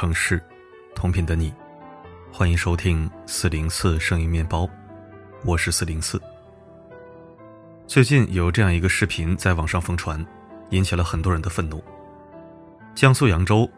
[0.00, 0.40] 城市，
[0.94, 1.52] 同频的你，
[2.32, 4.64] 欢迎收听四零四声音面包，
[5.44, 6.22] 我是四零四。
[7.88, 10.24] 最近有这样一个视频在网上疯传，
[10.70, 11.82] 引起了很多人的愤怒。
[12.94, 13.68] 江苏扬州，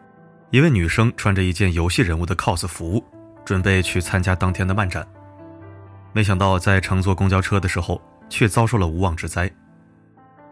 [0.51, 3.03] 一位女生穿着一件游戏人物的 cos 服，
[3.43, 5.03] 准备去参加当天的漫展，
[6.13, 9.51] 没想到在乘坐公交车的时候，却遭受了无妄之灾。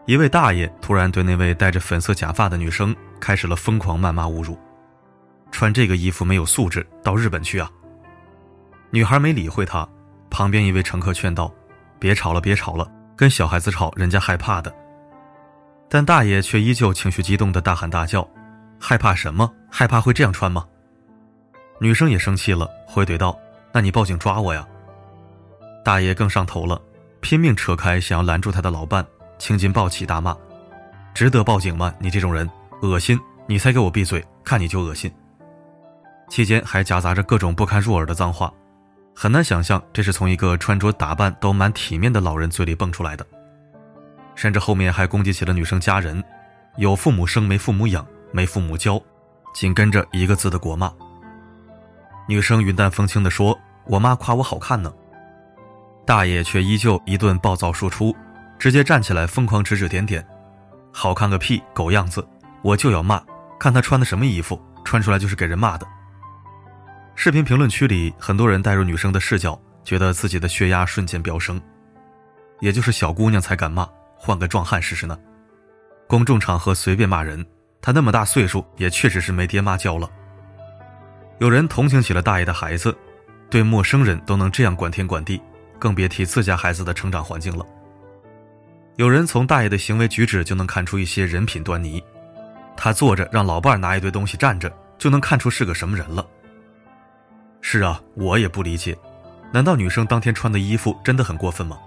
[0.08, 4.58] 一位大爷突然对那位戴着粉色假发的女生开始了疯狂谩骂侮辱，
[5.52, 7.70] 穿这个衣服没有素质，到日本去啊！
[8.92, 9.88] 女孩没理会他，
[10.30, 11.54] 旁边一位乘客劝道
[12.00, 14.74] ：“别吵了，别吵了，跟小孩子吵，人家害怕的。”
[15.90, 18.28] 但大爷却依旧情绪激动的大喊大叫
[18.80, 19.52] ：“害怕什么？
[19.70, 20.66] 害怕会这样穿吗？”
[21.82, 23.38] 女生也生气了，回怼道
[23.74, 24.68] ：“那你报警抓我呀！”
[25.84, 26.80] 大爷更上头了，
[27.22, 29.06] 拼命扯开想要拦住他的老伴。
[29.38, 30.36] 青筋暴起，大骂
[31.14, 31.94] ：“值得报警吗？
[32.00, 32.50] 你这种人，
[32.82, 33.20] 恶心！
[33.48, 34.24] 你才给我闭嘴！
[34.44, 35.12] 看你就恶心。”
[36.30, 38.54] 期间还夹杂着各种不堪入耳的脏话，
[39.16, 43.26] 很难想象这是从一个穿着打扮都蛮体面的老人嘴里蹦出来的。
[44.36, 46.24] 甚至后面还攻击起了女生家人
[46.78, 49.02] ：“有父母生，没父母养，没父母教。”
[49.54, 50.94] 紧跟着一个字的国骂。
[52.28, 54.94] 女生云淡风轻地说：“我妈夸我好看呢。”
[56.06, 58.16] 大爷却依旧一顿暴躁输出。
[58.60, 60.26] 直接站起来，疯狂指指点点，
[60.92, 62.26] 好看个屁，狗样子！
[62.62, 63.24] 我就要骂，
[63.58, 65.88] 看他穿的什么衣服，穿出来就是给人骂的。
[67.22, 71.62] 视频评论区里，很多人带入女生的视角，觉得自己的血压瞬间飙升。
[72.62, 75.20] 也就是小姑娘才敢骂，换个壮汉试试呢？
[76.08, 77.46] 公众场合随便骂人，
[77.82, 80.10] 他那么大岁数，也确实是没爹妈教了。
[81.40, 82.98] 有人同情起了大爷的孩子，
[83.50, 85.42] 对陌生人都能这样管天管地，
[85.78, 87.66] 更别提自家孩子的成长环境了。
[88.96, 92.02] 有人从大爷的行为举止就能看出一些人品端倪，
[92.78, 96.26] 他坐着让老伴拿一堆东西站着，就能看出是个什么人了。
[97.62, 98.98] 是啊，我也不理解，
[99.52, 101.78] 难道女生当天穿的衣服真的很过分吗？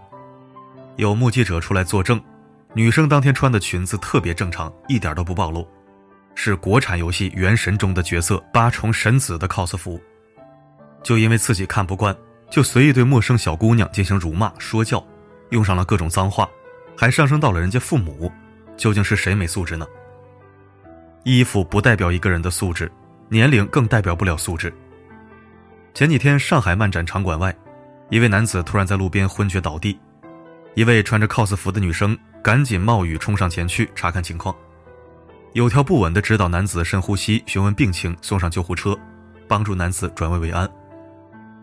[0.97, 2.23] 有目击者出来作证，
[2.75, 5.67] 女生当天穿的裙子特别正常，一点都不暴露，
[6.35, 10.01] 是国产游戏《原神》中的角色八重神子的 cos 服。
[11.03, 12.17] 就因为自己看不惯，
[12.51, 15.05] 就随意对陌生小姑娘进行辱骂说教，
[15.51, 16.49] 用上了各种脏话。
[16.95, 18.31] 还上升到了人家父母，
[18.77, 19.87] 究竟是谁没素质呢？
[21.25, 22.93] 衣服不代表一个人的素质，
[23.29, 24.73] 年龄更代表不了素质。
[25.95, 27.55] 前几天上海漫展场馆外，
[28.09, 29.99] 一位男子突然在路边昏厥倒地，
[30.75, 34.57] 一位穿着 cos 服的女生赶紧冒雨冲上前去查看情况，
[35.53, 38.99] 有条不紊地指导男子深呼吸、询问病情、送上救护车，
[39.47, 40.67] 帮助男子转危为安。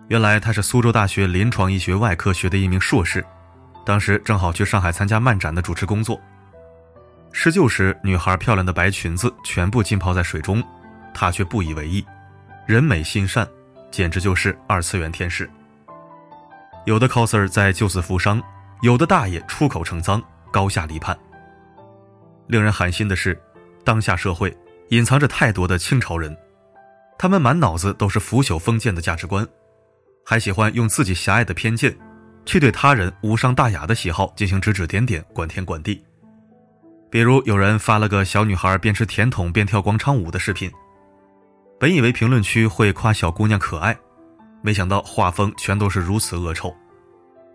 [0.09, 3.25] 原来他是苏州大学临床医学外科学的一名硕士。
[3.83, 6.21] 当时正好去上海参加漫展的主持工作。
[7.31, 10.63] 施救时，女孩漂亮的白裙子全部浸泡在水中，
[11.15, 12.05] 她却不以为意，
[12.67, 13.47] 人美心善，
[13.91, 15.49] 简直就是二次元天使。
[16.85, 18.41] 有的 coser 在救死扶伤，
[18.81, 21.17] 有的大爷出口成脏，高下立判。
[22.47, 23.39] 令人寒心的是，
[23.83, 24.55] 当下社会
[24.89, 26.35] 隐藏着太多的清朝人，
[27.17, 29.47] 他们满脑子都是腐朽封建的价值观，
[30.25, 31.95] 还喜欢用自己狭隘的偏见。
[32.45, 36.03] 去对他人无伤大雅的喜好进行指指点点、管天管地。
[37.11, 40.71] 比如有人发了个小女孩边吃甜筒边跳广场舞的视频，
[41.79, 43.97] 本以为评论区会夸小姑娘可爱，
[44.61, 46.75] 没想到画风全都是如此恶臭，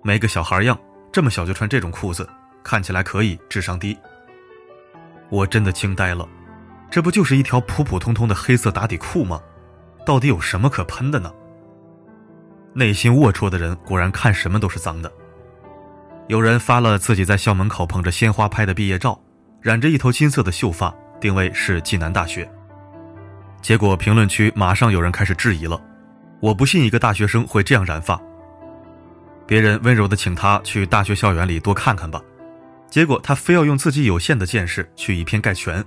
[0.03, 0.79] 没个小孩样，
[1.13, 2.27] 这么小就穿这种裤子，
[2.63, 3.97] 看起来可以，智商低。
[5.29, 6.27] 我真的惊呆了，
[6.91, 9.39] 这不就是一条普普通通的黑色打底裤吗？
[10.07, 11.31] 到底有什么可喷的呢？
[12.73, 15.13] 内心龌龊的人果然看什么都是脏的。
[16.29, 19.21] 有人发了自己在校门口捧着鲜花拍的毕业照，
[19.61, 22.51] 染着一头金色的秀发，定位是暨南大学。
[23.65, 25.81] 结果评论区马上有人开始质疑了
[26.39, 28.21] ：“我不信一个大学生会这样染发。”
[29.49, 32.21] 别人温柔的请他去大学校园里多看看吧，
[32.91, 35.83] 结果他非要用自己有限的见识去以偏概全。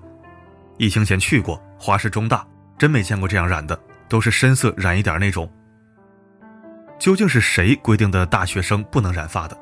[0.78, 2.44] 疫情前去过，华师中大，
[2.80, 3.80] 真没见过这样染的，
[4.10, 5.48] 都是深色染一点那种。
[6.98, 9.56] 究竟是谁规定的大学生不能染发的？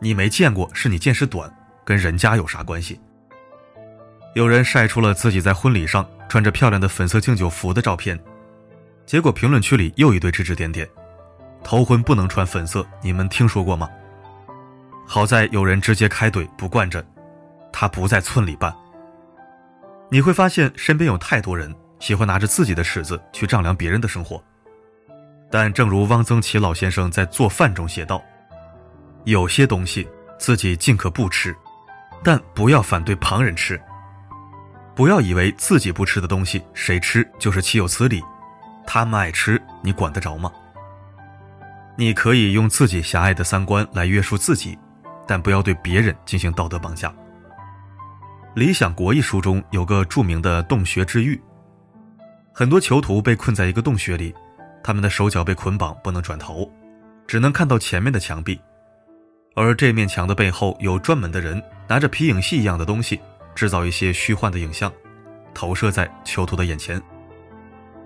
[0.00, 1.52] 你没见过，是你见识短，
[1.84, 3.00] 跟人家有啥关系？
[4.34, 8.18] 有人晒出了自己在婚礼上穿着漂亮的粉色敬酒服的照片，
[9.06, 10.88] 结果评论区里又一堆指指点点：
[11.62, 13.88] 头婚不能穿粉色，你们听说过吗？
[15.06, 17.04] 好在有人直接开怼不惯着，
[17.72, 18.74] 他不在村里办。
[20.10, 24.42] 你会发现身边有太多人喜欢拿着自己的尺子去丈量别人的生活。
[25.48, 28.20] 但正如汪曾祺老先生在《做饭》中写道
[29.24, 30.08] ：“有些东西
[30.40, 31.54] 自己尽可不吃，
[32.24, 33.80] 但不要反对旁人吃。”
[34.94, 38.22] 不要以为自己不吃的东西谁吃就是岂有此理，
[38.86, 40.52] 他们爱吃你管得着吗？
[41.96, 44.78] 你可以用自己狭隘的三观来约束自己，
[45.26, 47.08] 但不要对别人进行道德绑架。
[48.54, 51.40] 《理想国》一书中有个著名的洞穴之狱，
[52.52, 54.32] 很多囚徒被困在一个洞穴里，
[54.82, 56.70] 他们的手脚被捆绑，不能转头，
[57.26, 58.60] 只能看到前面的墙壁，
[59.56, 63.20] 而这面墙的背后有专门的人拿着皮影戏一样的东西，
[63.54, 64.92] 制造一些虚幻的影像，
[65.54, 67.00] 投射在囚徒的眼前。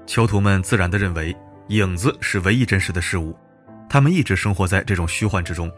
[0.06, 1.37] 囚徒们自然地认为
[1.69, 3.37] 影子是唯一真实的事物。
[3.89, 5.73] 他们一直生活在这种虚幻之中。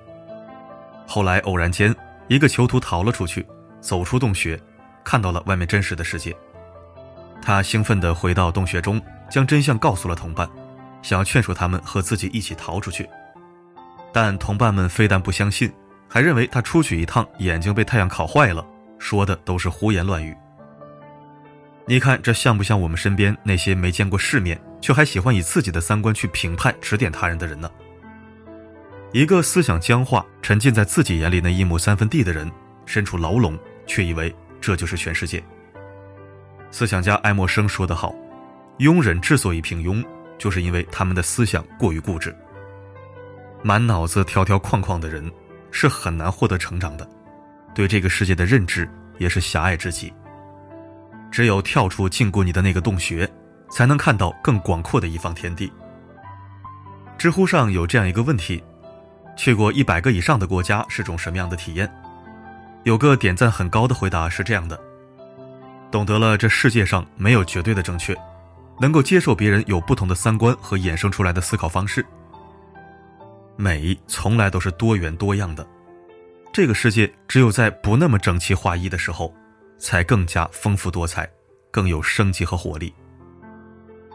[1.07, 1.95] 后来偶然间，
[2.27, 3.47] 一个囚徒逃了出去，
[3.81, 4.61] 走出洞穴，
[5.05, 6.37] 看到了外面真实的世界。
[7.41, 9.01] 他兴奋地回到洞穴中，
[9.31, 10.49] 将真相告诉了同伴，
[11.03, 13.09] 想要劝说他们和自己一起逃出去。
[14.13, 15.73] 但同伴们非但不相信，
[16.09, 18.67] 还认为他出去一趟眼睛被太阳烤坏了，
[19.01, 20.33] 说的都是胡言乱语。
[21.87, 27.69] 你看，这像不像我们身边那些没见过世面，却还喜欢以自己的三观去评判、指点他人的人呢？
[29.13, 32.49] 一个思想僵化、沉浸在自己眼里那一亩三分地的人，
[32.87, 35.43] 身处牢笼，却以为这就是全世界。
[36.71, 38.15] 思想家爱默生说得好
[38.79, 40.05] ：“庸人之所以平庸，
[40.39, 42.33] 就是因为他们的思想过于固执。
[43.65, 45.29] 满脑子条条框框的人，
[45.73, 47.09] 是很难获得成长的，
[47.75, 48.89] 对这个世界的认知
[49.19, 50.13] 也是狭隘至极。
[51.31, 53.29] 只有跳出禁锢你的那个洞穴，
[53.71, 55.73] 才能看到更广阔的一方天地。”
[57.17, 58.63] 知乎上有这样一个问题。
[59.37, 61.91] 去过一百个以上的国家是种什么样的体验？
[62.83, 64.79] 有个点赞很高的回答是这样的：
[65.91, 68.15] 懂得了这世界上没有绝对的正确，
[68.81, 72.05] 能够接受别人有不同的三观和衍生出来的思考方式。
[73.57, 75.67] 美从来都是多元多样的，
[76.53, 79.35] 这个世界只有在不那么整齐划一的时候，
[79.79, 81.31] 才更加丰富多彩，
[81.71, 82.93] 更有生机和活力。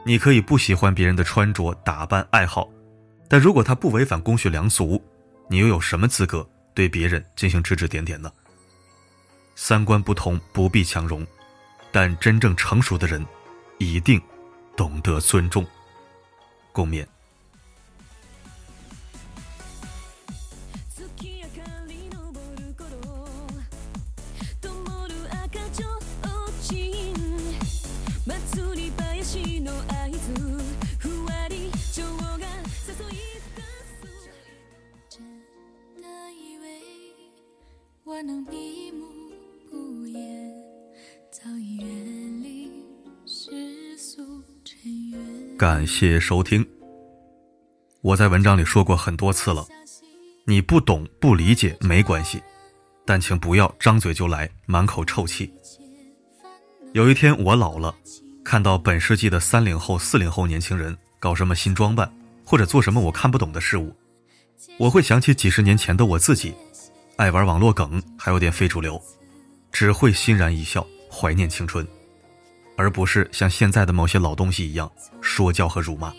[0.06, 2.70] 你可以不喜欢别人的穿着打扮爱好，
[3.28, 5.02] 但如果他不违反公序良俗。
[5.48, 8.32] 你又有什么资格对别人进行指指点点呢？
[9.56, 11.26] 三观不同不必强融，
[11.92, 13.24] 但真正成熟的人，
[13.78, 14.20] 一定
[14.76, 15.64] 懂得尊重。
[16.72, 17.06] 共勉。
[45.68, 46.64] 感谢收听。
[48.04, 49.66] 我在文章里说过很多次了，
[50.46, 52.40] 你不懂不理解没关系，
[53.04, 55.52] 但请不要张嘴就来，满口臭气。
[56.94, 57.96] 有一天我老了，
[58.44, 62.16] 看到本世纪的三零后、四零后年轻人搞什么新装扮，
[62.46, 63.92] 或者做什么我看不懂的事物，
[64.78, 66.54] 我会想起几十年前的我自己。
[67.16, 69.02] 爱玩网络梗，还有点非主流，
[69.72, 71.84] 只会欣然一笑，怀念青春，
[72.78, 74.92] 而不是像现在的某些老东西一样
[75.22, 76.14] 说教和辱骂。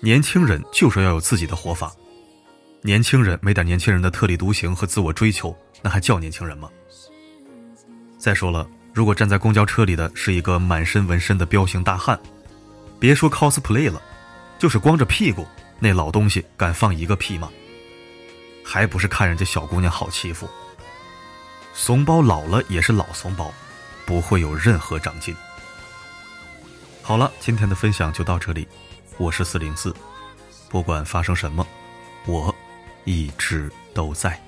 [0.00, 1.92] 年轻人就是要有自己的活法，
[2.82, 6.68] 年轻人没点年轻人的特立独行和自我追求，那还叫年轻人吗？
[8.18, 12.18] 再说了，如果站在公交车里的是一个满身纹身的彪形大汉，
[13.00, 14.00] 别说 cosplay 了，
[14.58, 15.46] 就是光着屁股，
[15.80, 17.50] 那老东西敢放一个屁吗？
[18.64, 20.48] 还不是看人家小姑娘好欺负，
[21.72, 23.52] 怂包老了也是老怂包，
[24.08, 25.36] 不会有任何长进。
[27.02, 28.66] 好了，今天的分享就到这里，
[29.18, 29.94] 我是四零四，
[30.70, 31.66] 不管发生什么，
[32.24, 32.54] 我
[33.04, 34.42] 一直都在。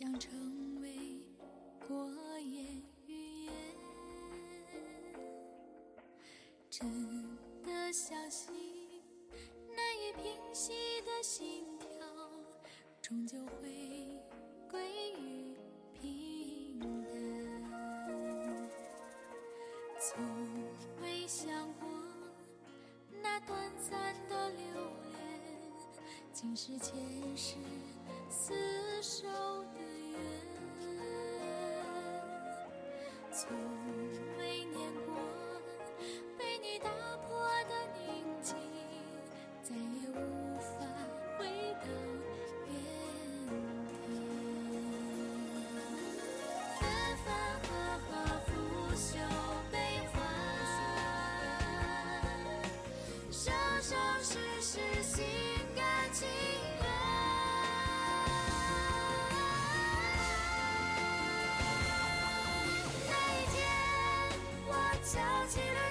[0.00, 1.20] 将成为
[1.86, 3.52] 过眼云烟。
[6.70, 8.50] 真的相信
[9.76, 11.86] 难以平息的心跳，
[13.02, 14.18] 终究会
[14.70, 15.54] 归于
[15.92, 18.70] 平淡。
[20.00, 20.24] 从
[21.02, 21.86] 未想过。
[23.22, 24.64] 那短暂的留
[25.12, 25.20] 恋，
[26.32, 26.96] 竟是前
[27.36, 27.56] 世
[28.30, 28.54] 厮
[29.02, 29.28] 守
[29.74, 29.79] 的。
[33.32, 33.48] 从
[34.38, 35.09] 未念
[65.50, 65.89] 想起了你。